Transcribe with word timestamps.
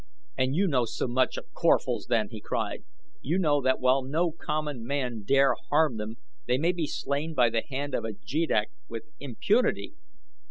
"And 0.35 0.55
you 0.55 0.65
know 0.65 0.85
so 0.85 1.07
much 1.07 1.37
of 1.37 1.53
Corphals, 1.53 2.07
then," 2.09 2.29
he 2.31 2.41
cried, 2.41 2.85
"you 3.21 3.37
know 3.37 3.61
that 3.61 3.79
while 3.79 4.01
no 4.01 4.31
common 4.31 4.83
man 4.83 5.21
dare 5.21 5.53
harm 5.69 5.97
them 5.97 6.15
they 6.47 6.57
may 6.57 6.71
be 6.71 6.87
slain 6.87 7.35
by 7.35 7.51
the 7.51 7.61
hand 7.61 7.93
of 7.93 8.03
a 8.03 8.13
jeddak 8.13 8.71
with 8.87 9.03
impunity!" 9.19 9.93